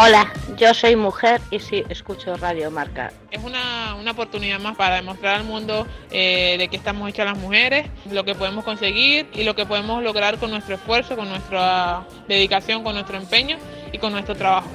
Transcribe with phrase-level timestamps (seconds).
[0.00, 3.10] Hola, yo soy mujer y sí escucho Radio Marca.
[3.32, 7.36] Es una, una oportunidad más para demostrar al mundo eh, de que estamos hechas las
[7.36, 12.04] mujeres, lo que podemos conseguir y lo que podemos lograr con nuestro esfuerzo, con nuestra
[12.28, 13.56] dedicación, con nuestro empeño
[13.90, 14.68] y con nuestro trabajo.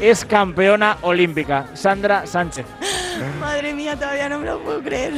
[0.00, 2.64] Es campeona olímpica, Sandra Sánchez.
[3.40, 5.14] Madre mía, todavía no me lo puedo creer.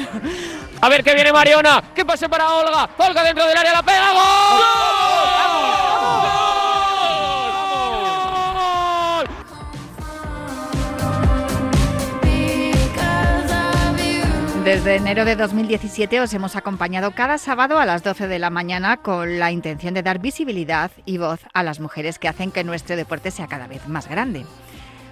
[0.80, 1.82] A ver qué viene Mariona.
[1.94, 2.88] ¿Qué pase para Olga?
[2.96, 4.12] Olga dentro del área, la pega.
[4.14, 4.22] ¡Gol!
[14.66, 18.96] Desde enero de 2017 os hemos acompañado cada sábado a las 12 de la mañana
[18.96, 22.96] con la intención de dar visibilidad y voz a las mujeres que hacen que nuestro
[22.96, 24.44] deporte sea cada vez más grande.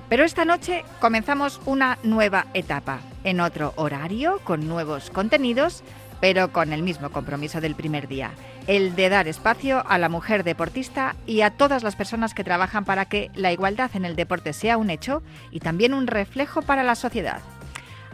[0.09, 5.85] Pero esta noche comenzamos una nueva etapa, en otro horario, con nuevos contenidos,
[6.21, 8.33] pero con el mismo compromiso del primer día,
[8.66, 12.85] el de dar espacio a la mujer deportista y a todas las personas que trabajan
[12.85, 16.83] para que la igualdad en el deporte sea un hecho y también un reflejo para
[16.83, 17.41] la sociedad.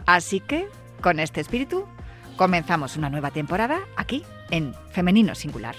[0.05, 0.67] Así que
[1.01, 1.85] con este espíritu,
[2.37, 5.75] comenzamos una nueva temporada aquí en Femenino Singular.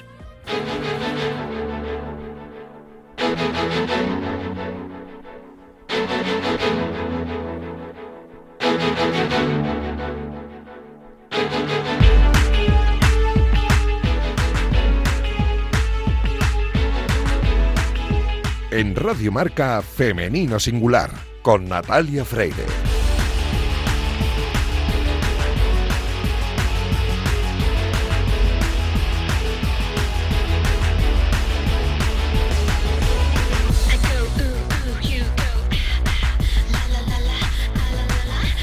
[18.70, 21.10] En Radio Marca Femenino Singular
[21.42, 23.01] con Natalia Freire.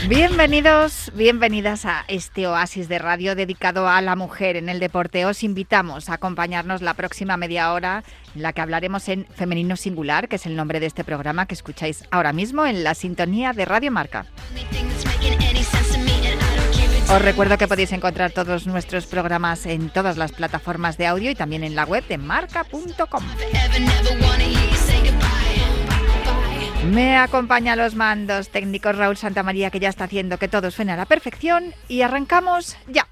[0.10, 5.24] Bienvenidos, bienvenidas a este oasis de radio dedicado a la mujer en el deporte.
[5.28, 10.28] Os invitamos a acompañarnos la próxima media hora en la que hablaremos en Femenino Singular,
[10.28, 13.66] que es el nombre de este programa que escucháis ahora mismo en la sintonía de
[13.66, 14.26] Radio Marca.
[17.14, 21.36] Os recuerdo que podéis encontrar todos nuestros programas en todas las plataformas de audio y
[21.36, 23.24] también en la web de marca.com.
[26.92, 30.94] Me acompaña a los mandos técnicos Raúl Santamaría, que ya está haciendo que todo suene
[30.94, 31.76] a la perfección.
[31.88, 33.08] Y arrancamos ya.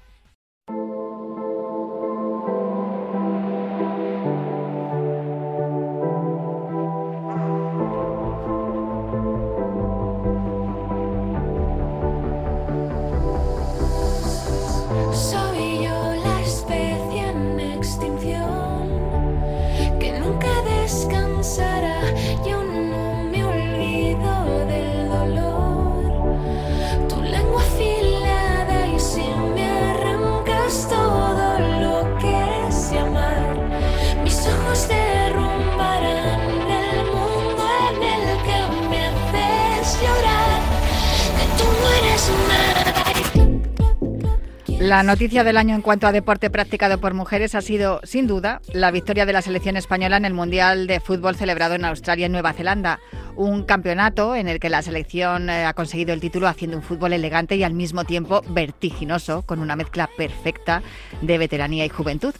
[44.88, 48.62] La noticia del año en cuanto a deporte practicado por mujeres ha sido, sin duda,
[48.72, 52.30] la victoria de la selección española en el Mundial de Fútbol celebrado en Australia y
[52.30, 52.98] Nueva Zelanda.
[53.36, 57.12] Un campeonato en el que la selección eh, ha conseguido el título haciendo un fútbol
[57.12, 60.80] elegante y al mismo tiempo vertiginoso, con una mezcla perfecta
[61.20, 62.32] de veteranía y juventud.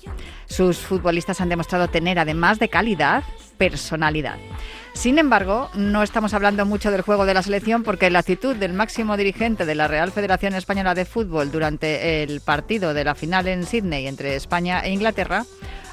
[0.46, 3.24] Sus futbolistas han demostrado tener, además de calidad,
[3.58, 4.38] personalidad.
[4.98, 8.72] Sin embargo, no estamos hablando mucho del juego de la selección porque la actitud del
[8.72, 13.46] máximo dirigente de la Real Federación Española de Fútbol durante el partido de la final
[13.46, 15.44] en Sydney entre España e Inglaterra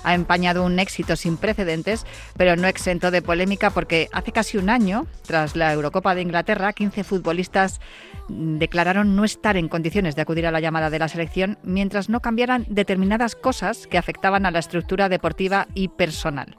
[0.04, 2.04] ha empañado un éxito sin precedentes,
[2.36, 6.74] pero no exento de polémica porque hace casi un año, tras la Eurocopa de Inglaterra,
[6.74, 7.82] 15 futbolistas
[8.28, 12.22] declararon no estar en condiciones de acudir a la llamada de la selección mientras no
[12.22, 16.56] cambiaran determinadas cosas que afectaban a la estructura deportiva y personal.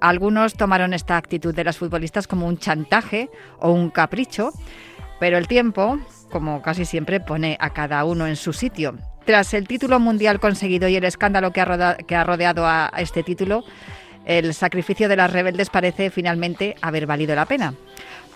[0.00, 4.52] Algunos tomaron esta actitud de las futbolistas como un chantaje o un capricho,
[5.18, 5.98] pero el tiempo,
[6.30, 8.94] como casi siempre, pone a cada uno en su sitio.
[9.24, 13.22] Tras el título mundial conseguido y el escándalo que ha, que ha rodeado a este
[13.22, 13.64] título,
[14.24, 17.74] el sacrificio de las rebeldes parece finalmente haber valido la pena.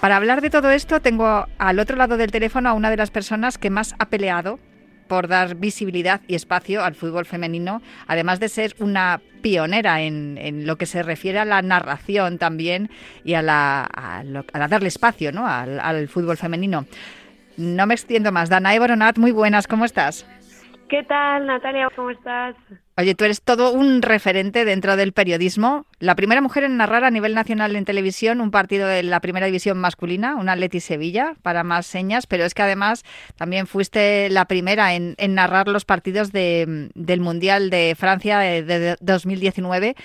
[0.01, 3.13] Para hablar de todo esto, tengo al otro lado del teléfono a una de las
[3.13, 4.59] personas que más ha peleado
[5.13, 10.67] por dar visibilidad y espacio al fútbol femenino, además de ser una pionera en, en
[10.67, 12.89] lo que se refiere a la narración también
[13.23, 15.47] y a, la, a, lo- darle espacio ¿no?
[15.47, 16.87] al, al fútbol femenino.
[17.59, 18.49] No me extiendo más.
[18.49, 20.25] Danae Boronat, muy buenas, ¿cómo estás?
[20.93, 21.89] ¿Qué tal, Natalia?
[21.97, 22.55] ¿Cómo estás?
[22.99, 25.87] Oye, tú eres todo un referente dentro del periodismo.
[26.01, 29.47] La primera mujer en narrar a nivel nacional en televisión un partido de la primera
[29.47, 33.05] división masculina, un Atleti Sevilla, para más señas, pero es que además
[33.37, 38.63] también fuiste la primera en, en narrar los partidos de- del Mundial de Francia de,
[38.63, 39.97] de 2019.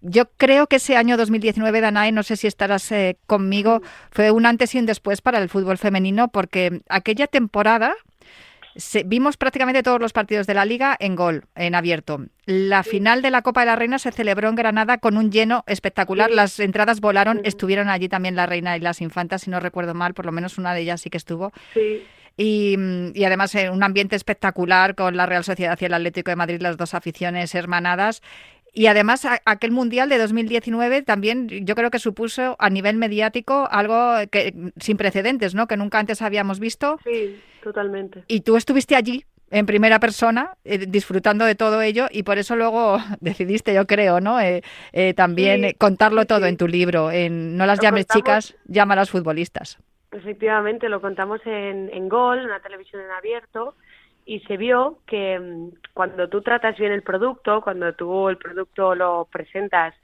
[0.00, 4.46] yo creo que ese año 2019, Danae, no sé si estarás eh, conmigo, fue un
[4.46, 7.94] antes y un después para el fútbol femenino, porque aquella temporada
[9.04, 12.20] vimos prácticamente todos los partidos de la liga en gol, en abierto.
[12.46, 15.64] La final de la Copa de la Reina se celebró en Granada con un lleno
[15.66, 16.30] espectacular.
[16.30, 20.14] Las entradas volaron, estuvieron allí también la Reina y las Infantas, si no recuerdo mal,
[20.14, 21.52] por lo menos una de ellas sí que estuvo.
[22.36, 22.76] Y,
[23.14, 26.60] y, además en un ambiente espectacular con la Real Sociedad y el Atlético de Madrid,
[26.60, 28.22] las dos aficiones hermanadas.
[28.74, 34.14] Y además aquel Mundial de 2019 también yo creo que supuso a nivel mediático algo
[34.30, 35.68] que sin precedentes, ¿no?
[35.68, 36.98] Que nunca antes habíamos visto.
[37.04, 38.24] Sí, totalmente.
[38.26, 42.56] Y tú estuviste allí en primera persona, eh, disfrutando de todo ello, y por eso
[42.56, 44.40] luego decidiste, yo creo, ¿no?
[44.40, 44.62] Eh,
[44.92, 49.78] eh, también contarlo todo en tu libro, en No las llames chicas, llámalas futbolistas.
[50.10, 53.76] Efectivamente, lo contamos en, en Gol, una televisión en abierto,
[54.26, 58.94] y se vio que mm, cuando tú tratas bien el producto, cuando tú el producto
[58.94, 59.94] lo presentas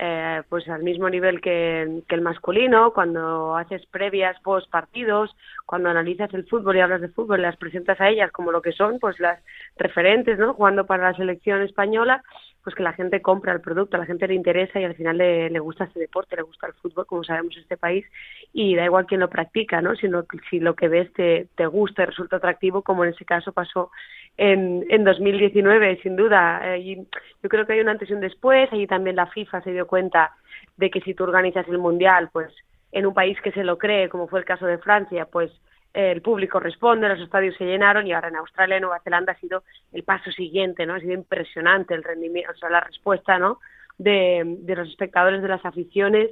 [0.00, 5.34] eh, pues al mismo nivel que, que, el masculino, cuando haces previas post partidos,
[5.68, 8.72] cuando analizas el fútbol y hablas de fútbol, las presentas a ellas como lo que
[8.72, 9.38] son, pues las
[9.76, 10.54] referentes, ¿no?
[10.54, 12.22] Jugando para la selección española,
[12.64, 15.18] pues que la gente compra el producto, a la gente le interesa y al final
[15.18, 18.06] le, le gusta este deporte, le gusta el fútbol, como sabemos en este país,
[18.54, 19.94] y da igual quién lo practica, ¿no?
[19.94, 23.52] Sino si lo que ves te, te gusta y resulta atractivo, como en ese caso
[23.52, 23.90] pasó
[24.38, 26.76] en, en 2019, sin duda.
[26.76, 27.04] Eh,
[27.42, 29.86] yo creo que hay un antes y un después, allí también la FIFA se dio
[29.86, 30.32] cuenta
[30.78, 32.54] de que si tú organizas el Mundial, pues
[32.92, 35.50] en un país que se lo cree, como fue el caso de Francia, pues
[35.94, 39.40] el público responde, los estadios se llenaron y ahora en Australia y Nueva Zelanda ha
[39.40, 40.94] sido el paso siguiente, ¿no?
[40.94, 43.58] Ha sido impresionante el rendimiento, o sea, la respuesta, ¿no?
[43.96, 46.30] De, de los espectadores, de las aficiones,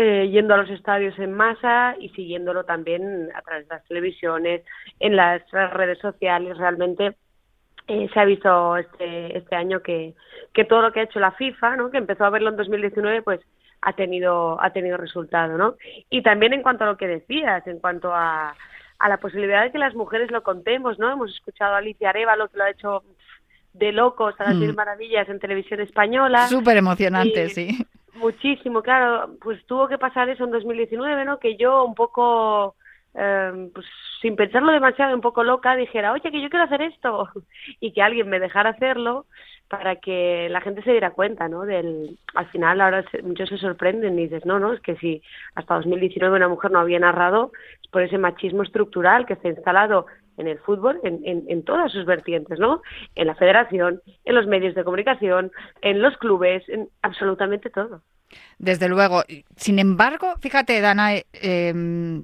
[0.00, 4.62] eh, yendo a los estadios en masa y siguiéndolo también a través de las televisiones,
[5.00, 7.16] en las redes sociales, realmente
[7.88, 10.14] eh, se ha visto este, este año que,
[10.52, 11.90] que todo lo que ha hecho la FIFA, ¿no?
[11.90, 13.40] que empezó a verlo en 2019, pues
[13.80, 15.76] ha tenido, ha tenido resultado, ¿no?
[16.10, 18.54] Y también en cuanto a lo que decías, en cuanto a,
[18.98, 21.10] a la posibilidad de que las mujeres lo contemos, ¿no?
[21.10, 23.02] Hemos escuchado a Alicia Arevalo que lo ha hecho
[23.72, 24.76] de locos a las mil mm.
[24.76, 26.48] maravillas en televisión española.
[26.48, 27.86] Súper emocionante, sí.
[28.14, 29.36] Muchísimo, claro.
[29.40, 31.38] Pues tuvo que pasar eso en 2019, ¿no?
[31.38, 32.74] Que yo un poco,
[33.18, 33.86] eh, pues
[34.22, 37.28] sin pensarlo demasiado, un poco loca, dijera, oye, que yo quiero hacer esto.
[37.80, 39.26] Y que alguien me dejara hacerlo
[39.68, 41.62] para que la gente se diera cuenta, ¿no?
[41.62, 45.22] Del, al final ahora muchos se sorprenden y dices, no, no, es que si
[45.54, 50.06] hasta 2019 una mujer no había narrado, es por ese machismo estructural que está instalado
[50.38, 52.80] en el fútbol, en, en, todas sus vertientes, ¿no?
[53.16, 55.50] En la federación, en los medios de comunicación,
[55.82, 58.02] en los clubes, en absolutamente todo.
[58.58, 59.24] Desde luego.
[59.56, 62.22] Sin embargo, fíjate, Dana, eh,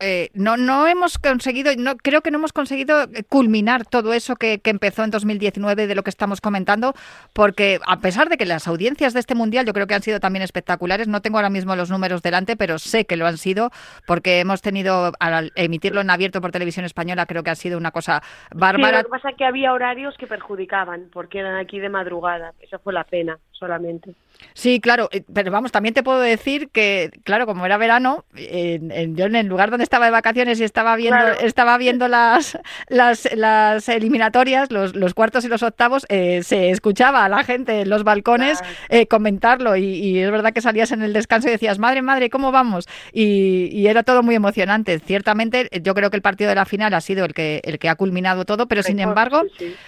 [0.00, 4.60] eh, no, no hemos conseguido, no, creo que no hemos conseguido culminar todo eso que,
[4.64, 6.94] empezó en 2019 de lo que estamos comentando,
[7.32, 10.20] porque a pesar de que las audiencias de este mundial yo creo que han sido
[10.20, 13.70] también espectaculares, no tengo ahora mismo los números delante, pero sé que lo han sido,
[14.06, 17.90] porque hemos tenido, al emitirlo en abierto por televisión española, creo que ha sido una
[17.90, 18.22] cosa
[18.54, 18.98] bárbara.
[18.98, 22.78] lo que pasa es que había horarios que perjudicaban, porque eran aquí de madrugada, esa
[22.78, 24.14] fue la pena solamente.
[24.52, 29.16] Sí, claro, eh, pero vamos, también te puedo decir que, claro, como era verano, en,
[29.16, 32.58] yo en el lugar donde estaba de vacaciones y estaba viendo, estaba viendo las,
[32.88, 37.80] las, las eliminatorias, los, los, cuartos y los octavos, eh, se escuchaba a la gente
[37.80, 38.60] en los balcones
[38.90, 42.52] eh, comentarlo y, es verdad que salías en el descanso y decías, madre, madre, ¿cómo
[42.52, 42.86] vamos?
[43.14, 44.98] Y, era todo muy emocionante.
[44.98, 47.88] Ciertamente, yo creo que el partido de la final ha sido el que, el que
[47.88, 49.42] ha culminado todo, pero sin embargo,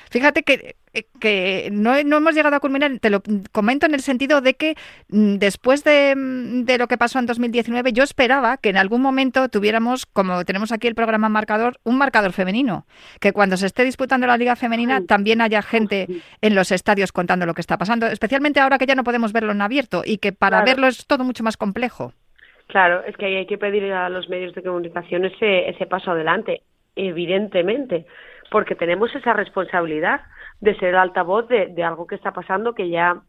[0.08, 0.76] fíjate que
[1.20, 3.22] que no, no, hemos llegado a culminar, te lo
[3.52, 4.76] comento en el sentido de que
[5.08, 9.02] mm, después de, mm, de, lo que pasó en 2019, yo esperaba que en algún
[9.02, 12.86] momento tuviéramos, como tenemos aquí el programa marcador, un marcador femenino,
[13.20, 16.06] que cuando se esté disputando la liga femenina también haya gente
[16.40, 19.50] en los estadios contando lo que está pasando, especialmente ahora que ya no podemos verlo
[19.50, 22.12] en abierto y que para verlo es todo mucho más complejo.
[22.68, 26.62] Claro, es que hay que pedir a los medios de comunicación ese, ese paso adelante,
[26.94, 28.06] evidentemente,
[28.52, 30.20] porque tenemos esa responsabilidad
[30.60, 33.22] de ser el altavoz de, de algo que está pasando que ya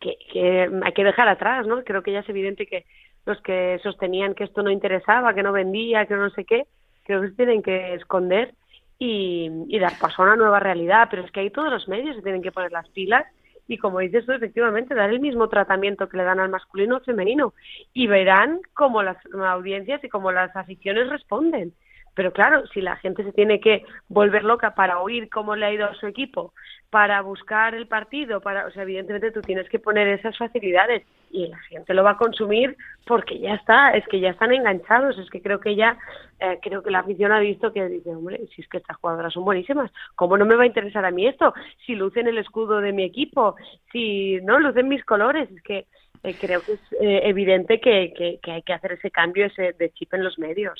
[0.00, 1.84] que, que hay que dejar atrás, ¿no?
[1.84, 2.86] Creo que ya es evidente que
[3.24, 6.66] los que sostenían que esto no interesaba, que no vendía, que no sé qué,
[7.04, 8.54] creo que se tienen que esconder
[8.98, 11.08] y, dar paso a una nueva realidad.
[11.10, 13.24] Pero es que ahí todos los medios se tienen que poner las pilas
[13.68, 17.04] y, como dices tú, efectivamente, dar el mismo tratamiento que le dan al masculino al
[17.04, 17.54] femenino
[17.92, 21.72] y verán cómo las audiencias y cómo las aficiones responden.
[22.14, 25.72] Pero claro, si la gente se tiene que volver loca para oír cómo le ha
[25.72, 26.52] ido a su equipo,
[26.90, 31.48] para buscar el partido, para, o sea, evidentemente tú tienes que poner esas facilidades y
[31.48, 35.28] la gente lo va a consumir porque ya está, es que ya están enganchados, es
[35.30, 35.98] que creo que ya,
[36.38, 39.32] eh, creo que la afición ha visto que dice, hombre, si es que estas jugadoras
[39.32, 41.54] son buenísimas, ¿cómo no me va a interesar a mí esto?
[41.86, 43.56] Si lucen el escudo de mi equipo,
[43.90, 45.86] si no lucen mis colores, es que
[46.24, 49.72] eh, creo que es eh, evidente que, que, que, hay que hacer ese cambio ese
[49.72, 50.78] de chip en los medios.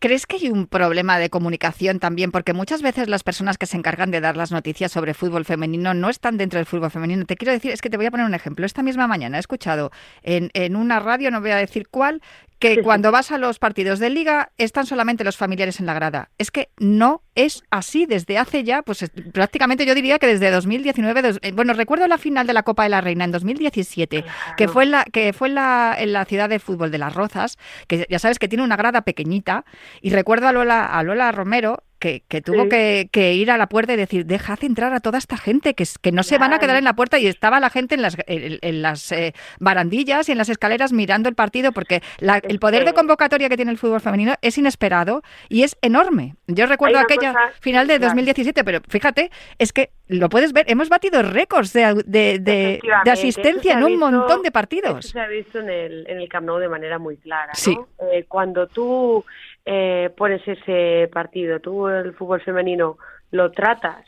[0.00, 2.32] ¿Crees que hay un problema de comunicación también?
[2.32, 5.94] Porque muchas veces las personas que se encargan de dar las noticias sobre fútbol femenino
[5.94, 7.24] no están dentro del fútbol femenino.
[7.26, 8.66] Te quiero decir, es que te voy a poner un ejemplo.
[8.66, 12.20] Esta misma mañana he escuchado en, en una radio, no voy a decir cuál,
[12.62, 16.30] que cuando vas a los partidos de liga están solamente los familiares en la grada.
[16.38, 21.22] Es que no es así desde hace ya, pues prácticamente yo diría que desde 2019,
[21.22, 24.38] dos, eh, bueno, recuerdo la final de la Copa de la Reina en 2017, claro.
[24.56, 27.14] que fue en la que fue en la, en la ciudad de fútbol de Las
[27.14, 29.64] Rozas, que ya sabes que tiene una grada pequeñita
[30.00, 32.68] y recuerdo a Lola a Lola Romero que, que, tuvo sí.
[32.68, 35.84] que, que, ir a la puerta y decir, dejad entrar a toda esta gente, que,
[36.02, 37.16] que no se van a quedar en la puerta.
[37.20, 40.92] Y estaba la gente en las, en, en las eh, barandillas y en las escaleras
[40.92, 44.58] mirando el partido, porque la, el poder de convocatoria que tiene el fútbol femenino es
[44.58, 46.34] inesperado y es enorme.
[46.48, 50.88] Yo recuerdo aquella cosa, final de 2017, pero fíjate, es que lo puedes ver, hemos
[50.88, 55.04] batido récords de, de, de, de asistencia en un visto, montón de partidos.
[55.04, 57.52] Eso se ha visto en el, en el Camp Nou de manera muy clara.
[57.52, 57.54] ¿no?
[57.54, 57.78] Sí.
[58.12, 59.24] Eh, cuando tú
[59.64, 62.98] eh, pones ese partido, tú el fútbol femenino
[63.30, 64.06] lo tratas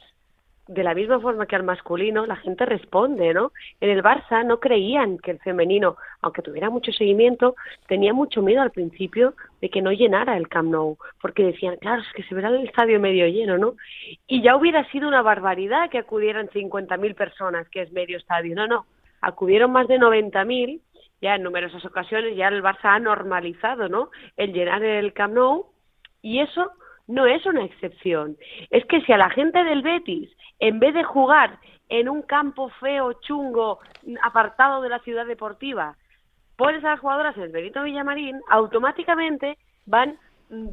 [0.67, 3.53] de la misma forma que al masculino, la gente responde, ¿no?
[3.81, 7.55] En el Barça no creían que el femenino, aunque tuviera mucho seguimiento,
[7.87, 12.01] tenía mucho miedo al principio de que no llenara el Camp Nou, porque decían, claro,
[12.01, 13.75] es que se verá el estadio medio lleno, ¿no?
[14.27, 18.55] Y ya hubiera sido una barbaridad que acudieran 50.000 personas, que es medio estadio.
[18.57, 18.87] No, no,
[19.21, 20.81] acudieron más de 90.000
[21.25, 24.11] ya en numerosas ocasiones ya el Barça ha normalizado, ¿no?
[24.37, 25.71] El llenar el Camp Nou
[26.21, 26.71] y eso
[27.07, 28.37] no es una excepción.
[28.69, 32.69] Es que si a la gente del Betis, en vez de jugar en un campo
[32.79, 33.79] feo, chungo,
[34.23, 35.97] apartado de la ciudad deportiva,
[36.57, 40.19] pones a las jugadoras en el Benito Villamarín, automáticamente van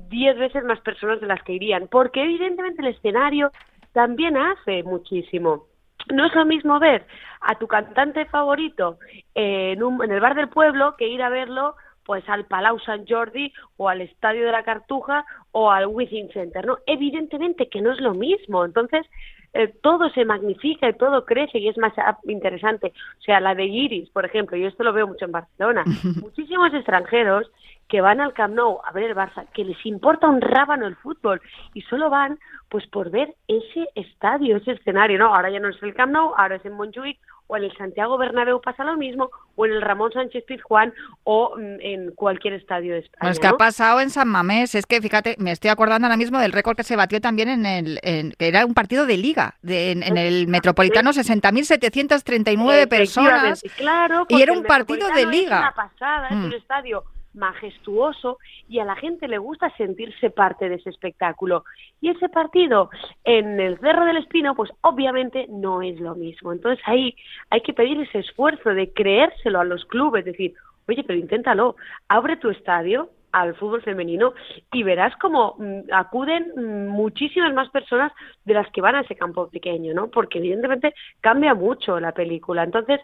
[0.10, 3.52] diez veces más personas de las que irían, porque evidentemente el escenario
[3.94, 5.71] también hace muchísimo.
[6.12, 7.06] No es lo mismo ver
[7.42, 8.98] a tu cantante favorito
[9.34, 11.76] en, un, en el bar del pueblo que ir a verlo
[12.06, 16.66] pues al Palau Sant Jordi o al Estadio de la Cartuja o al Within Center,
[16.66, 16.80] ¿no?
[16.86, 19.06] Evidentemente que no es lo mismo, entonces
[19.54, 21.94] eh, todo se magnifica y todo crece y es más
[22.24, 22.94] interesante.
[23.20, 25.84] O sea, la de Iris, por ejemplo, yo esto lo veo mucho en Barcelona,
[26.22, 27.52] muchísimos extranjeros
[27.88, 30.96] que van al Camp Nou a ver el Barça, que les importa un rábano el
[30.96, 31.42] fútbol
[31.74, 32.40] y solo van
[32.70, 35.36] pues por ver ese estadio, ese escenario, ¿no?
[35.36, 37.20] Ahora ya no es el Camp Nou, ahora es en Montjuic
[37.52, 40.94] o en el Santiago Bernabéu pasa lo mismo, o en el Ramón Sánchez Pizjuán
[41.26, 43.30] o mm, en cualquier estadio de España.
[43.30, 43.56] Es que ¿no?
[43.56, 46.78] ha pasado en San Mamés, es que fíjate, me estoy acordando ahora mismo del récord
[46.78, 50.02] que se batió también en el, en, que era un partido de liga, de, en,
[50.02, 55.58] en, el Metropolitano, 60.739 personas, claro, y era un partido de liga.
[55.58, 56.40] Es una pasada, mm.
[56.40, 61.64] es un estadio majestuoso y a la gente le gusta sentirse parte de ese espectáculo.
[62.00, 62.90] Y ese partido
[63.24, 66.52] en el Cerro del Espino, pues obviamente no es lo mismo.
[66.52, 67.16] Entonces ahí
[67.50, 70.54] hay que pedir ese esfuerzo de creérselo a los clubes, decir,
[70.88, 71.76] oye, pero inténtalo,
[72.08, 74.34] abre tu estadio al fútbol femenino
[74.72, 78.12] y verás como mm, acuden mm, muchísimas más personas
[78.46, 80.10] de las que van a ese campo pequeño, ¿no?
[80.10, 82.64] Porque evidentemente cambia mucho la película.
[82.64, 83.00] Entonces,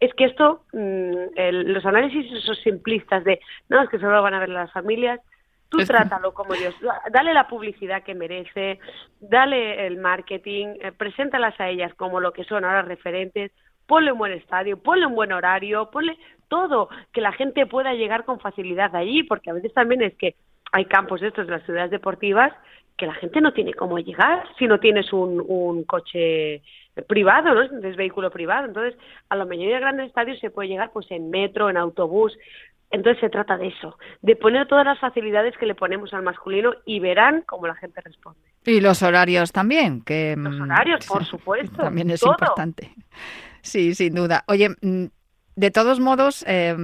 [0.00, 4.34] es que esto, mmm, el, los análisis esos simplistas de, no, es que solo van
[4.34, 5.20] a ver las familias,
[5.68, 6.34] tú es trátalo que...
[6.36, 6.74] como Dios,
[7.10, 8.78] dale la publicidad que merece,
[9.20, 13.52] dale el marketing, eh, preséntalas a ellas como lo que son ahora referentes,
[13.86, 18.24] ponle un buen estadio, ponle un buen horario, ponle todo, que la gente pueda llegar
[18.24, 20.36] con facilidad allí, porque a veces también es que
[20.72, 22.52] hay campos estos de las ciudades deportivas
[22.96, 26.62] que la gente no tiene cómo llegar si no tienes un, un coche
[27.08, 27.62] privado, ¿no?
[27.88, 28.66] Es vehículo privado.
[28.66, 28.94] Entonces,
[29.28, 32.36] a la mayoría de grandes estadios se puede llegar pues en metro, en autobús.
[32.90, 36.74] Entonces se trata de eso, de poner todas las facilidades que le ponemos al masculino
[36.84, 38.38] y verán cómo la gente responde.
[38.64, 41.76] Y los horarios también, que los horarios, por supuesto.
[41.76, 42.32] También es todo.
[42.32, 42.94] importante.
[43.62, 44.44] Sí, sin duda.
[44.46, 44.68] Oye,
[45.56, 46.76] de todos modos, eh,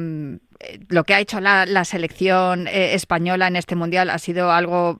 [0.88, 4.98] lo que ha hecho la, la selección eh, española en este mundial ha sido algo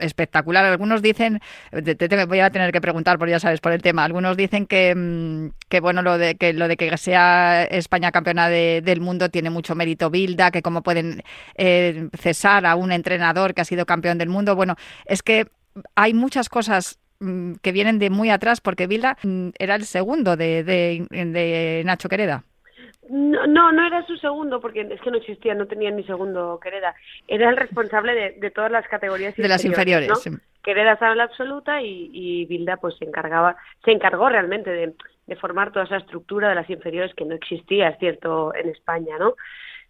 [0.00, 0.64] espectacular.
[0.64, 1.40] Algunos dicen,
[1.70, 4.04] te, voy a tener que preguntar, porque ya sabes, por el tema.
[4.04, 8.82] Algunos dicen que, que bueno, lo de que lo de que sea España campeona de,
[8.84, 11.22] del mundo tiene mucho mérito Bilda, que cómo pueden
[11.56, 14.56] eh, cesar a un entrenador que ha sido campeón del mundo.
[14.56, 14.76] Bueno,
[15.06, 15.48] es que
[15.94, 20.36] hay muchas cosas mm, que vienen de muy atrás, porque Bilda mm, era el segundo
[20.36, 22.44] de, de, de Nacho Quereda.
[23.12, 26.60] No, no, no era su segundo, porque es que no existía, no tenía ni segundo
[26.62, 26.94] Quereda.
[27.26, 30.14] Era el responsable de, de todas las categorías De las inferiores, ¿no?
[30.62, 34.94] Quereda estaba en la absoluta y, y Bilda pues se encargaba, se encargó realmente de,
[35.26, 39.18] de formar toda esa estructura de las inferiores que no existía, es cierto, en España,
[39.18, 39.34] ¿no?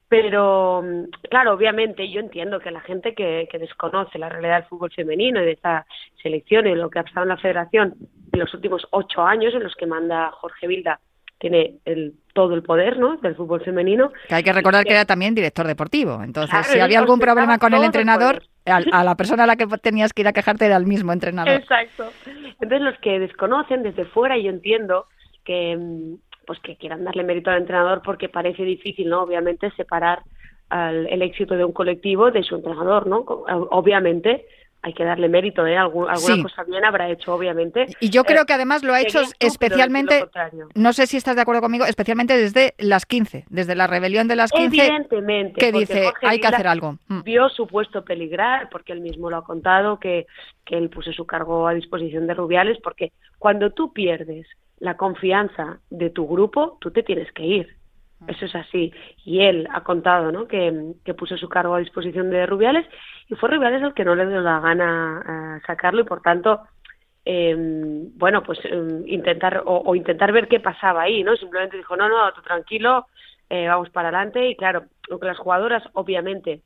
[0.08, 0.82] Pero,
[1.28, 5.42] claro, obviamente yo entiendo que la gente que, que desconoce la realidad del fútbol femenino
[5.42, 5.86] y de esta
[6.22, 7.94] selección y de lo que ha pasado en la federación
[8.32, 11.00] en los últimos ocho años en los que manda Jorge Vilda,
[11.40, 13.16] tiene el, todo el poder ¿no?
[13.16, 14.12] del fútbol femenino.
[14.28, 16.22] Que hay que recordar que era también director deportivo.
[16.22, 19.56] Entonces, Claro, si había algún problema con el entrenador, a, a la persona a la
[19.56, 21.54] que tenías que ir a quejarte era el mismo entrenador.
[21.54, 22.12] Exacto.
[22.60, 25.06] Entonces los que desconocen desde fuera, yo entiendo
[25.44, 26.14] que mm,
[26.46, 29.22] pues que quieran darle mérito al entrenador porque parece difícil, ¿no?
[29.22, 30.20] Obviamente separar
[30.68, 33.24] al- el éxito de un colectivo de su entrenador, ¿no?
[33.24, 34.44] Co- Obviamente
[34.82, 35.76] hay que darle mérito, ¿eh?
[35.76, 36.42] Algu- alguna Sí.
[36.42, 37.86] cosa bien habrá hecho, obviamente.
[38.00, 40.24] Y yo creo Eh, que además lo ha hecho tú, especialmente,
[40.74, 44.36] no sé si estás de acuerdo conmigo, especialmente desde las 15, desde la rebelión de
[44.36, 45.60] las 15, Evidentemente.
[45.60, 46.96] que dice, Jorge hay que hacer algo.
[47.08, 47.22] Mm.
[47.24, 50.26] Vio su puesto peligrar, porque él mismo lo ha contado, que,
[50.64, 54.46] que él puso su cargo a disposición de Rubiales, porque cuando tú pierdes
[54.78, 57.76] la confianza de tu grupo, tú te tienes que ir.
[58.26, 58.92] Eso es así.
[59.24, 60.46] Y él ha contado ¿no?
[60.46, 62.86] que, que puso su cargo a disposición de Rubiales
[63.28, 66.60] y fue Rubiales el que no le dio la gana a sacarlo y por tanto
[67.24, 71.36] eh, bueno, pues eh, intentar o, intentar ver qué pasaba ahí, ¿no?
[71.36, 73.06] Simplemente dijo, no, no, tú tranquilo,
[73.48, 76.62] eh, vamos para adelante y claro, aunque las jugadoras obviamente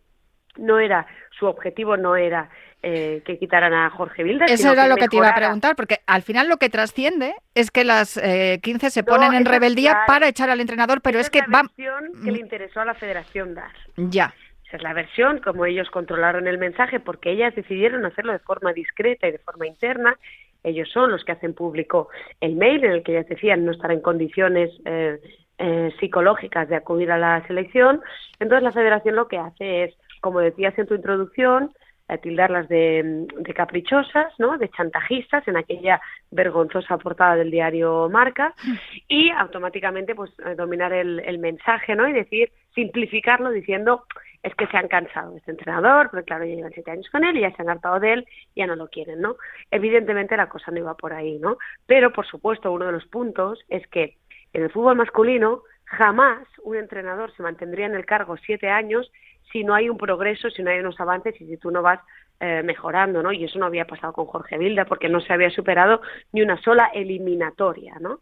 [0.56, 1.06] no era,
[1.38, 2.49] su objetivo no era
[2.82, 4.44] eh, que quitaran a Jorge Vilda.
[4.44, 7.34] Eso sino era lo que te iba a preguntar, porque al final lo que trasciende
[7.54, 10.06] es que las eh, 15 se No, ponen en rebeldía claro.
[10.06, 11.62] para echar al entrenador, pero Esa es que la va...
[11.62, 13.73] versión que le interesó a la federación dar.
[13.96, 14.34] Ya.
[14.66, 18.73] Esa es la versión, como ellos controlaron el mensaje, porque ellas decidieron hacerlo de forma
[18.73, 20.18] discreta y de forma interna.
[20.62, 22.08] Ellos son los que hacen público
[22.40, 25.20] el mail en el que ellas decían no estar en condiciones eh,
[25.58, 28.00] eh, psicológicas de acudir a la selección.
[28.40, 29.94] Entonces la federación lo que hace es,
[30.25, 31.71] como decías en tu introducción,
[32.09, 34.57] eh, tildarlas de, de caprichosas, ¿no?
[34.57, 36.00] de chantajistas en aquella
[36.31, 38.54] vergonzosa portada del diario Marca
[39.07, 42.09] y automáticamente pues eh, dominar el, el mensaje ¿no?
[42.09, 44.04] y decir, simplificarlo diciendo
[44.43, 47.23] es que se han cansado de este entrenador, porque claro, ya llevan siete años con
[47.23, 48.26] él y ya se han hartado de él,
[48.57, 49.37] ya no lo quieren, ¿no?
[49.71, 51.59] Evidentemente la cosa no iba por ahí, ¿no?
[51.87, 54.16] Pero, por supuesto, uno de los puntos es que
[54.52, 59.10] en el fútbol masculino jamás un entrenador se mantendría en el cargo siete años
[59.54, 62.00] si no hay un progreso, si no hay unos avances y si tú no vas
[62.40, 63.30] eh, mejorando, ¿no?
[63.30, 66.00] Y eso no había pasado con Jorge Vilda porque no se había superado
[66.32, 68.19] ni una sola eliminatoria, ¿no?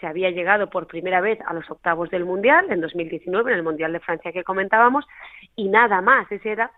[0.00, 3.64] Se había llegado por primera vez a los octavos del Mundial en 2019, en el
[3.64, 5.04] Mundial de Francia que comentábamos,
[5.56, 6.30] y nada más.
[6.30, 6.70] Ese era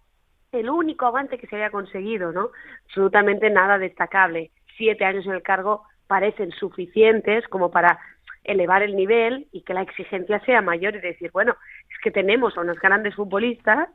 [0.53, 2.49] el único avance que se había conseguido, ¿no?
[2.87, 4.53] Absolutamente nada destacable.
[4.79, 7.99] Siete años en el cargo parecen suficientes como para
[8.43, 11.57] elevar el nivel y que la exigencia sea mayor y decir, bueno,
[11.91, 13.91] es que tenemos a unos grandes futbolistas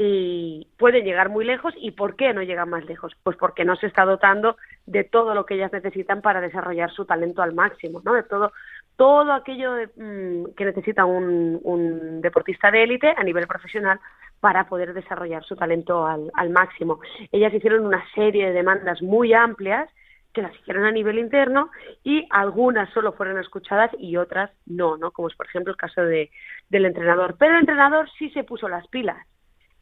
[0.00, 3.12] y pueden llegar muy lejos y ¿por qué no llegan más lejos?
[3.24, 4.56] Pues porque no se está dotando
[4.86, 8.14] de todo lo que ellas necesitan para desarrollar su talento al máximo, ¿no?
[8.14, 8.52] De todo
[8.94, 13.98] todo aquello de, mm, que necesita un, un deportista de élite a nivel profesional
[14.38, 17.00] para poder desarrollar su talento al, al máximo.
[17.32, 19.90] Ellas hicieron una serie de demandas muy amplias
[20.32, 21.70] que las hicieron a nivel interno
[22.04, 25.10] y algunas solo fueron escuchadas y otras no, ¿no?
[25.10, 26.30] Como es por ejemplo el caso de,
[26.68, 27.34] del entrenador.
[27.36, 29.18] Pero el entrenador sí se puso las pilas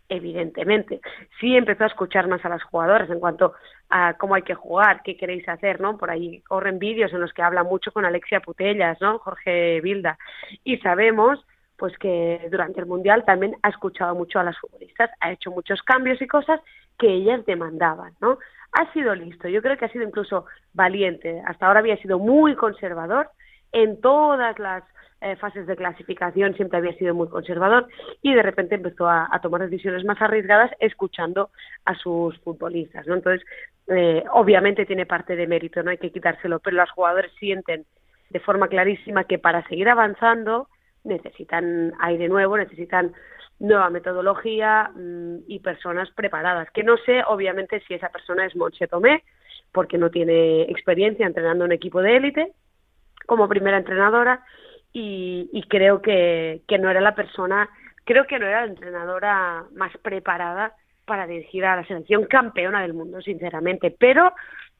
[0.08, 1.00] evidentemente.
[1.40, 3.54] Sí empezó a escuchar más a las jugadoras en cuanto
[3.90, 5.96] a cómo hay que jugar, qué queréis hacer, ¿no?
[5.96, 9.18] Por ahí corren vídeos en los que habla mucho con Alexia Putellas, ¿no?
[9.18, 10.18] Jorge Vilda.
[10.64, 11.44] Y sabemos
[11.76, 15.82] pues que durante el Mundial también ha escuchado mucho a las futbolistas, ha hecho muchos
[15.82, 16.60] cambios y cosas
[16.98, 18.38] que ellas demandaban, ¿no?
[18.72, 21.42] Ha sido listo, yo creo que ha sido incluso valiente.
[21.46, 23.28] Hasta ahora había sido muy conservador
[23.72, 24.84] en todas las
[25.20, 27.88] eh, fases de clasificación siempre había sido muy conservador
[28.20, 31.50] y de repente empezó a, tomar decisiones más arriesgadas escuchando
[31.84, 33.14] a sus futbolistas, ¿no?
[33.14, 33.46] Entonces,
[33.88, 37.86] eh, obviamente tiene parte de mérito, no hay que quitárselo, pero los jugadores sienten
[38.30, 40.68] de forma clarísima que para seguir avanzando
[41.04, 43.14] necesitan aire nuevo, necesitan
[43.58, 46.70] nueva metodología mmm, y personas preparadas.
[46.72, 49.22] Que no sé, obviamente, si esa persona es Monche Tomé,
[49.72, 52.52] porque no tiene experiencia entrenando un equipo de élite
[53.26, 54.44] como primera entrenadora
[54.92, 57.68] y, y creo que, que no era la persona,
[58.04, 62.94] creo que no era la entrenadora más preparada para dirigir a la selección campeona del
[62.94, 63.94] mundo, sinceramente.
[63.96, 64.32] Pero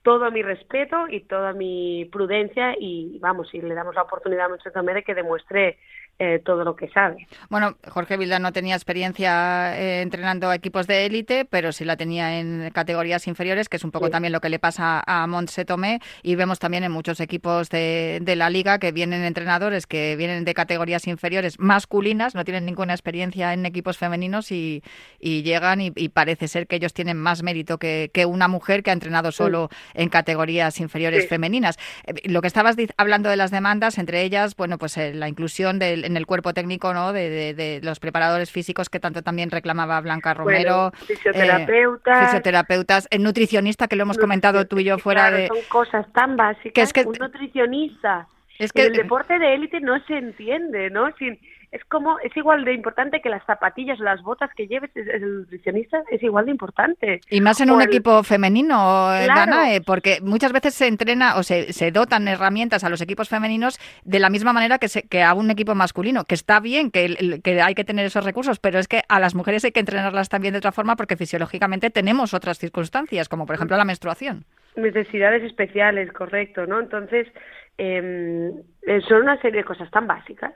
[0.03, 4.49] todo mi respeto y toda mi prudencia y vamos, si le damos la oportunidad a
[4.51, 5.79] Moncho Tomé que demuestre
[6.18, 7.26] eh, todo lo que sabe.
[7.50, 11.96] Bueno, Jorge Vilda no tenía experiencia eh, entrenando a equipos de élite, pero sí la
[11.96, 14.12] tenía en categorías inferiores, que es un poco Sí.
[14.12, 16.00] también lo que le pasa a Montse Tomé.
[16.22, 20.44] Y vemos también en muchos equipos de, de la liga que vienen entrenadores que vienen
[20.44, 24.83] de categorías inferiores masculinas, no tienen ninguna experiencia en equipos femeninos y,
[25.20, 28.83] y llegan y, y parece ser que ellos tienen más mérito que, que una mujer
[28.83, 31.29] que ha entrenado solo en categorías inferiores Sí.
[31.29, 31.79] femeninas.
[32.07, 35.79] Eh, Lo que estabas hablando de las demandas, entre ellas, bueno, pues eh, la inclusión
[35.79, 37.12] del, en el cuerpo técnico, ¿no?
[37.12, 40.90] De, de- de los preparadores físicos que tanto también reclamaba Blanca Romero.
[40.90, 45.37] Bueno, fisioterapeutas, eh, fisioterapeutas, el nutricionista que lo hemos comentado tú y yo fuera Claro,
[45.37, 45.49] de.
[45.49, 46.73] Son cosas tan básicas.
[46.73, 48.29] Que es que- un nutricionista.
[48.59, 51.14] Es En que el deporte de élite no se entiende, ¿no?
[51.19, 51.38] Sin,
[51.72, 54.90] es como es igual de importante que las zapatillas o las botas que lleves.
[54.94, 57.20] es- El nutricionista es igual de importante.
[57.31, 59.50] Y más en O un el- equipo femenino, eh, Claro.
[59.52, 63.79] Danae, porque muchas veces se entrena o se, se dotan herramientas a los equipos femeninos
[64.05, 67.40] de la misma manera que, se- que a un equipo masculino, que está bien, que,
[67.42, 70.29] que hay que tener esos recursos, pero es que a las mujeres hay que entrenarlas
[70.29, 74.44] también de otra forma porque fisiológicamente tenemos otras circunstancias, como por ejemplo la menstruación.
[74.76, 76.79] necesidades especiales, correcto, ¿no?
[76.79, 77.26] Entonces,
[77.79, 78.50] eh,
[78.87, 80.52] eh, son una serie de cosas tan básicas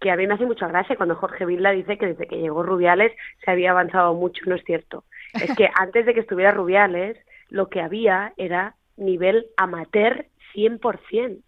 [0.00, 2.62] que a mí me hace mucha gracia cuando Jorge Vilda dice que desde que llegó
[2.62, 3.12] Rubiales
[3.44, 4.42] se había avanzado mucho.
[4.46, 5.04] No es cierto.
[5.34, 7.18] Es que antes de que estuviera Rubiales,
[7.50, 11.42] lo que había era nivel amateur 100%.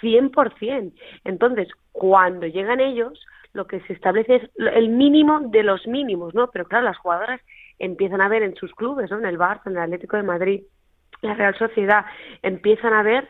[0.00, 0.92] 100%.
[1.24, 6.50] Entonces, cuando llegan ellos, lo que se establece es el mínimo de los mínimos, ¿no?
[6.50, 7.40] Pero claro, las jugadoras
[7.78, 9.18] empiezan a ver en sus clubes, ¿no?
[9.18, 10.62] En el Barça, en el Atlético de Madrid,
[11.20, 12.04] la Real Sociedad,
[12.42, 13.28] empiezan a ver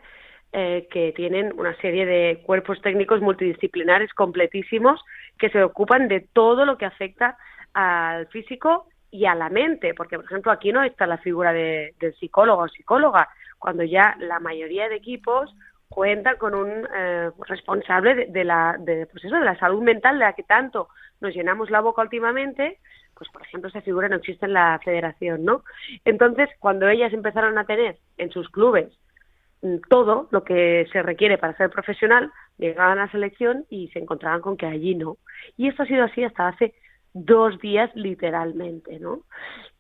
[0.53, 5.01] eh, que tienen una serie de cuerpos técnicos multidisciplinares completísimos
[5.39, 7.39] que se ocupan de todo lo que afecta
[7.73, 11.95] al físico y a la mente, porque por ejemplo aquí no está la figura de,
[11.99, 15.55] del psicólogo o psicóloga, cuando ya la mayoría de equipos
[15.89, 20.19] cuentan con un eh, responsable de, de la de, pues eso, de la salud mental
[20.19, 20.89] de la que tanto
[21.21, 22.79] nos llenamos la boca últimamente,
[23.15, 25.63] pues por ejemplo esa figura no existe en la federación, ¿no?
[26.05, 28.93] Entonces, cuando ellas empezaron a tener en sus clubes
[29.89, 34.41] todo lo que se requiere para ser profesional, llegaban a la selección y se encontraban
[34.41, 35.19] con que allí no.
[35.57, 36.75] Y esto ha sido así hasta hace
[37.15, 39.21] dos días literalmente, ¿no?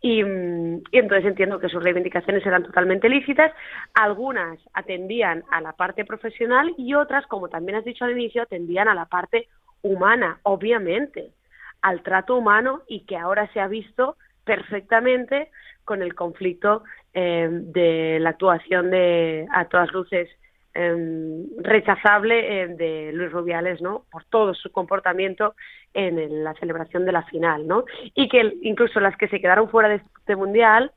[0.00, 3.52] Y, mm, y entonces entiendo que sus reivindicaciones eran totalmente lícitas,
[3.94, 8.88] algunas atendían a la parte profesional y otras, como también has dicho al inicio, atendían
[8.88, 9.48] a la parte
[9.82, 11.32] humana, obviamente,
[11.80, 15.50] al trato humano y que ahora se ha visto perfectamente
[15.84, 16.84] con el conflicto
[17.14, 20.28] eh, de la actuación de a todas luces
[20.74, 24.06] eh, rechazable eh, de Luis Rubiales, ¿no?
[24.10, 25.54] Por todo su comportamiento
[25.92, 27.84] en la celebración de la final, ¿no?
[28.14, 30.92] Y que incluso las que se quedaron fuera de este mundial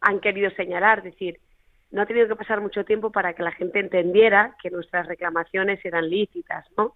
[0.00, 1.38] han querido señalar, decir,
[1.90, 5.82] no ha tenido que pasar mucho tiempo para que la gente entendiera que nuestras reclamaciones
[5.84, 6.94] eran lícitas, ¿no?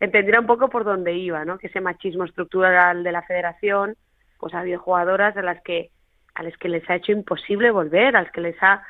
[0.00, 1.58] Entendiera un poco por dónde iba, ¿no?
[1.58, 3.96] Que ese machismo estructural de la federación,
[4.38, 5.90] pues ha habido jugadoras a las que
[6.34, 8.82] a las que les ha hecho imposible volver, a las que les ha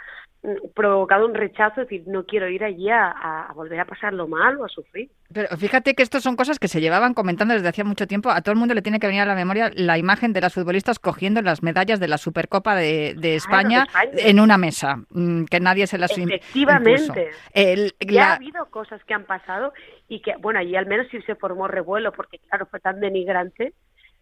[0.42, 4.56] mm, provocado un rechazo, es decir, no quiero ir allí a, volver a pasarlo mal
[4.58, 5.10] o a sufrir.
[5.32, 8.30] Pero fíjate que esto son cosas que se llevaban comentando desde hacía mucho tiempo.
[8.30, 10.54] A todo el mundo le tiene que venir a la memoria la imagen de las
[10.54, 14.10] futbolistas cogiendo las medallas de la Supercopa de, de España, España.
[14.16, 17.30] en una mesa, mm, que nadie se las Efectivamente.
[17.52, 19.72] El- Ya la- ha habido cosas que han pasado
[20.08, 23.72] y que, bueno, allí al menos sí se formó revuelo, porque claro, fue tan denigrante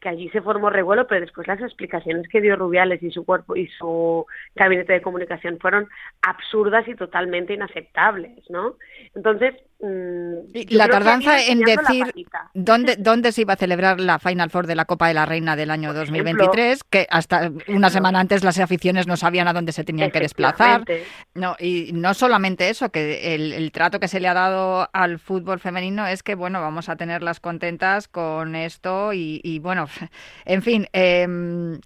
[0.02, 3.54] que allí se formó revuelo, pero después las explicaciones que dio Rubiales y su cuerpo
[3.54, 5.88] y su gabinete de comunicación fueron
[6.22, 8.74] absurdas y totalmente inaceptables, ¿no?
[9.14, 12.14] Entonces, la que han tardanza en la decir
[12.54, 15.56] dónde, dónde se iba a celebrar la Final Four de la Copa de la Reina
[15.56, 19.84] del año 2023, que hasta una semana antes las aficiones no sabían a dónde se
[19.84, 20.84] tenían que desplazar.
[21.34, 25.18] No, y no solamente eso, que el, el trato que se le ha dado al
[25.18, 29.88] fútbol femenino es que, bueno, vamos a tenerlas contentas con esto y, y, bueno,
[30.44, 30.86] en fin.
[30.92, 31.80] em,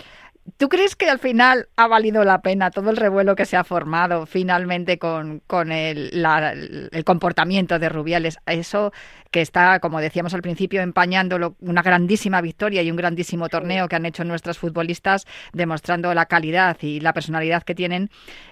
[0.59, 3.64] ¿Tú crees que al final ha valido la pena todo el revuelo que se ha
[3.64, 8.38] formado finalmente con, con el, la- el comportamiento de Rubiales?
[8.46, 8.92] Eso
[9.30, 13.88] que está, como decíamos al principio, empañando lo- una grandísima victoria y un grandísimo torneo
[13.88, 18.09] que han hecho nuestras futbolistas, demostrando la calidad y la personalidad que tienen.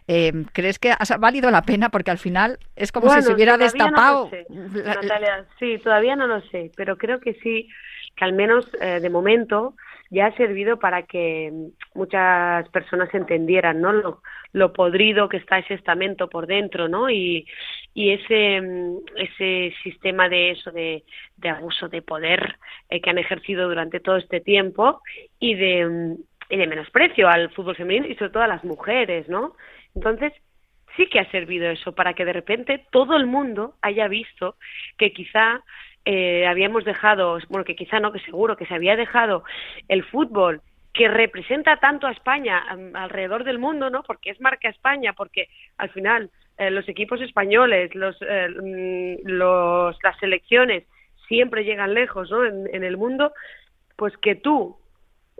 [0.08, 1.90] Eh, ¿Crees que ha valido la pena?
[1.90, 4.24] Porque al final es como Bueno, si se hubiera destapado.
[4.24, 4.46] No sé,
[4.84, 7.68] Natalia, sí, todavía no lo sé, pero creo que sí,
[8.16, 9.74] que al menos eh, de momento
[10.14, 11.52] ya ha servido para que
[11.94, 13.92] muchas personas entendieran, ¿no?
[13.92, 14.22] Lo,
[14.52, 17.10] lo podrido que está ese estamento por dentro, ¿no?
[17.10, 17.46] Y,
[17.92, 21.04] y ese, mm, ese sistema de eso, de,
[21.36, 22.56] de abuso de poder
[22.88, 25.00] eh, que han ejercido durante todo este tiempo
[25.40, 26.16] y de, mm,
[26.50, 29.56] y de menosprecio al fútbol femenino y sobre todo a las mujeres, ¿no?
[29.94, 30.32] Entonces,
[30.96, 34.56] sí que ha servido eso para que de repente todo el mundo haya visto
[34.96, 35.60] que quizá
[36.04, 39.44] eh, habíamos dejado, bueno, que quizá no, que seguro que se había dejado
[39.88, 40.60] el fútbol
[40.92, 42.62] que representa tanto a España
[42.94, 44.02] alrededor del mundo, ¿no?
[44.04, 49.96] Porque es marca España, porque al final eh, los equipos españoles, los, eh, mm, los,
[50.02, 50.84] las selecciones
[51.26, 52.44] siempre llegan lejos, ¿no?
[52.44, 53.32] En, en el mundo,
[53.96, 54.76] pues que tú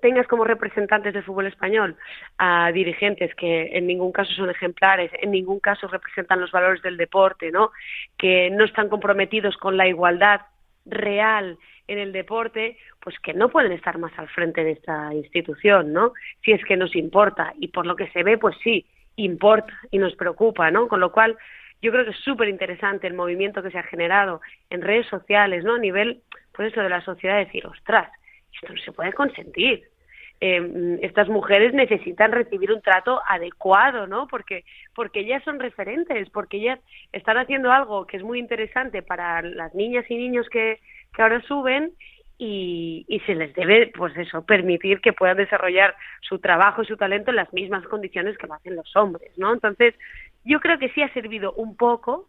[0.03, 1.97] tengas como representantes del fútbol español
[2.37, 6.97] a dirigentes que en ningún caso son ejemplares, en ningún caso representan los valores del
[6.97, 7.71] deporte, ¿no?
[8.19, 10.41] Que no están comprometidos con la igualdad
[10.85, 15.93] real en el deporte, pues que no pueden estar más al frente de esta institución,
[15.93, 16.13] ¿no?
[16.43, 19.99] Si es que nos importa y por lo que se ve, pues sí, importa y
[19.99, 20.89] nos preocupa, ¿no?
[20.89, 21.37] Con lo cual,
[21.83, 25.65] yo creo que es súper interesante el movimiento que se ha generado en redes sociales,
[25.65, 25.75] ¿no?
[25.75, 28.11] A nivel, pues eso de la sociedad, decir, ostras,
[28.53, 29.85] esto no se puede consentir.
[30.41, 34.27] Eh, estas mujeres necesitan recibir un trato adecuado, ¿no?
[34.27, 36.81] Porque, porque ellas son referentes, porque ellas
[37.13, 40.81] están haciendo algo que es muy interesante para las niñas y niños que,
[41.15, 41.93] que ahora suben
[42.37, 46.97] y, y se les debe, pues eso, permitir que puedan desarrollar su trabajo y su
[46.97, 49.53] talento en las mismas condiciones que lo hacen los hombres, ¿no?
[49.53, 49.95] Entonces,
[50.45, 52.29] yo creo que sí ha servido un poco,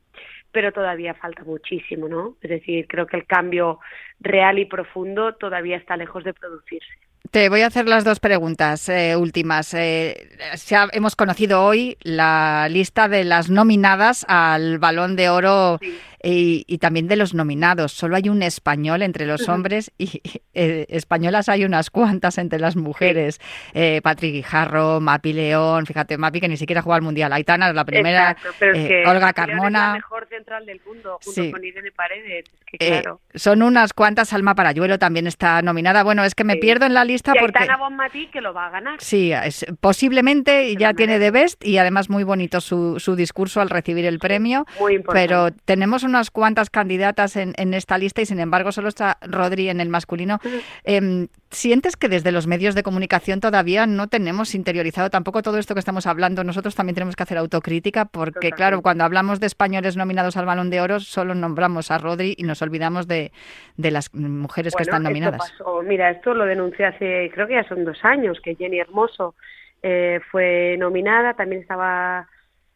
[0.51, 2.37] pero todavía falta muchísimo, ¿no?
[2.41, 3.79] Es decir, creo que el cambio
[4.19, 6.93] real y profundo todavía está lejos de producirse.
[7.31, 9.73] Te voy a hacer las dos preguntas eh, últimas.
[9.73, 10.29] Eh,
[10.67, 15.79] ya hemos conocido hoy la lista de las nominadas al Balón de Oro.
[16.25, 17.91] Y, y también de los nominados.
[17.93, 20.21] Solo hay un español entre los hombres y
[20.53, 23.39] eh, españolas hay unas cuantas entre las mujeres.
[23.73, 27.31] Eh, Patrick Guijarro, Mapi León, fíjate, Mapi que ni siquiera jugó al Mundial.
[27.31, 29.93] Aitana, la primera, Exacto, pero es eh, Olga León es la Carmona.
[29.93, 31.51] mejor central del mundo, junto Sí.
[31.51, 32.45] con Irene Paredes.
[32.49, 33.21] Es que, claro.
[33.35, 34.33] son unas cuantas.
[34.33, 36.03] Alma Parayuelo también está nominada.
[36.03, 36.59] Bueno, es que me Sí.
[36.59, 37.59] pierdo en la lista y porque...
[37.59, 38.95] Aitana Bonmatí que lo va a ganar.
[38.99, 43.61] Sí, es- posiblemente Se ya tiene de best y además muy bonito su, su discurso
[43.61, 44.65] al recibir el premio.
[44.79, 45.27] Muy importante.
[45.27, 49.69] Pero tenemos unas cuantas candidatas en, en esta lista y sin embargo solo está Rodri
[49.69, 50.39] en el masculino.
[50.83, 55.73] Em, ¿Sientes que desde los medios de comunicación todavía no tenemos interiorizado tampoco todo esto
[55.73, 56.43] que estamos hablando?
[56.43, 60.69] Nosotros también tenemos que hacer autocrítica porque, claro, cuando hablamos de españoles nominados al Balón
[60.69, 63.31] de Oro solo nombramos a Rodri y nos olvidamos de,
[63.77, 65.51] de las mujeres que están esto nominadas.
[65.51, 69.35] pasó- mira, esto lo denuncié hace, creo que ya son dos años, que Jenny Hermoso
[69.81, 72.27] eh, fue nominada, también estaba,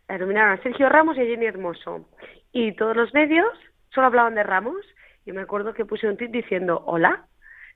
[0.08, 2.06] eh, nominaron a Sergio Ramos y a Jenny Hermoso.
[2.51, 3.47] Y todos los medios
[3.93, 4.81] solo hablaban de Ramos.
[5.25, 7.25] Yo me acuerdo que puse un tweet diciendo, hola,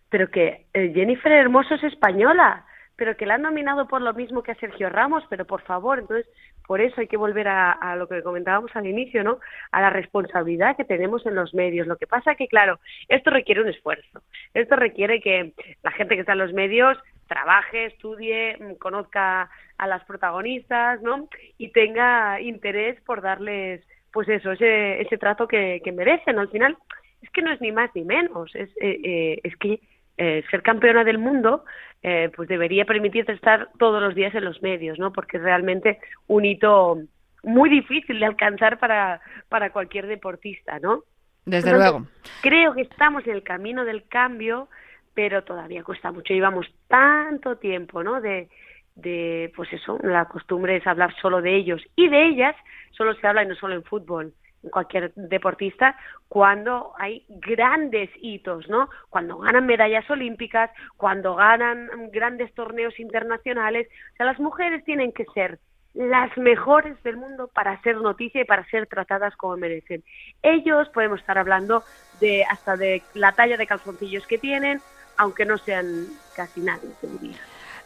[0.10, 4.44] pero que eh, Jennifer Hermoso es española, pero que la han nominado por lo mismo
[4.44, 6.28] que a Sergio Ramos, pero por favor, entonces
[6.68, 9.40] por eso hay que volver a, a lo que comentábamos al inicio, ¿no?
[9.72, 11.88] A la responsabilidad que tenemos en los medios.
[11.88, 14.22] Lo que pasa que, claro, esto requiere un esfuerzo.
[14.54, 19.88] Esto requiere que la gente que está en los medios trabaje, estudie, mm, conozca a
[19.88, 21.28] las protagonistas, ¿no?
[21.58, 26.40] Y tenga interés por darles, pues eso, ese, ese trato que, que merecen.
[26.40, 26.78] Al final,
[27.22, 28.56] es que no es ni más ni menos.
[28.56, 29.82] Es, eh, eh, es que
[30.18, 31.66] eh, ser campeona del mundo
[32.04, 35.12] eh, pues debería permitirte estar todos los días en los medios, ¿no?
[35.12, 37.00] Porque es realmente un hito
[37.42, 41.04] muy difícil de alcanzar para, para cualquier deportista, ¿no?
[41.46, 42.08] Desde Entonces, luego.
[42.42, 44.70] Creo que estamos en el camino del cambio,
[45.14, 46.34] pero todavía cuesta mucho.
[46.34, 48.22] Llevamos tanto tiempo, ¿no?
[48.22, 48.50] De,
[48.96, 52.56] de, pues eso, la costumbre es hablar solo de ellos y de ellas,
[52.92, 58.68] solo se habla y no solo en fútbol, en cualquier deportista, cuando hay grandes hitos,
[58.70, 58.90] ¿no?
[59.10, 63.88] Cuando ganan medallas olímpicas, cuando ganan grandes torneos internacionales.
[64.14, 65.60] O sea, las mujeres tienen que ser
[65.94, 70.04] las mejores del mundo para ser noticia y para ser tratadas como merecen.
[70.42, 71.84] Ellos podemos estar hablando
[72.20, 74.82] de hasta de la talla de calzoncillos que tienen,
[75.18, 77.38] aunque no sean casi nadie, te diría.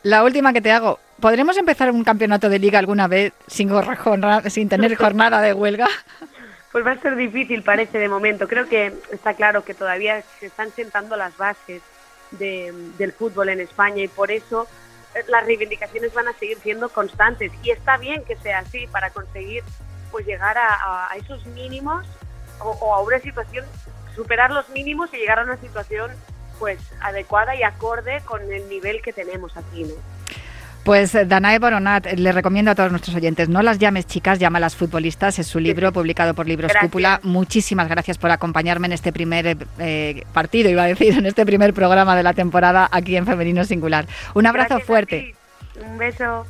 [0.07, 0.99] La última que te hago.
[1.19, 5.85] ¿Podremos empezar un campeonato de liga alguna vez sin, jornada- sin tener jornada de huelga?
[6.71, 8.47] Pues va a ser difícil, parece, de momento.
[8.47, 11.81] Creo que está claro que todavía se están sentando las bases
[12.31, 14.65] de- del fútbol en España y por eso
[15.13, 17.51] eh, las reivindicaciones van a seguir siendo constantes.
[17.61, 19.61] Y está bien que sea así para conseguir
[20.09, 22.05] pues llegar a, a- a esos mínimos
[22.59, 23.65] o, o a una situación,
[24.15, 26.11] superar los mínimos y llegar a una situación
[26.59, 29.93] pues adecuada y acorde con el nivel que tenemos aquí, ¿no?
[30.87, 34.73] Pues eh, Danae Boronat, le recomiendo a todos nuestros oyentes, no las llames chicas, llámalas
[34.77, 36.89] futbolistas, es su libro publicado por Libros Gracias.
[36.89, 37.19] Cúpula.
[37.23, 41.73] Muchísimas gracias por acompañarme en este primer eh, partido, iba a decir, en este primer
[41.73, 44.07] programa de la temporada aquí en Femenino Singular.
[44.33, 45.35] Un abrazo Gracias fuerte.
[45.85, 46.45] Un beso.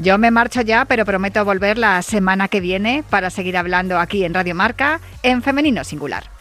[0.00, 4.24] Yo me marcho ya, pero prometo volver la semana que viene para seguir hablando aquí
[4.24, 6.37] en Radio Marca en Femenino Singular.